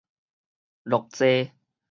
[0.81, 1.45] 落坐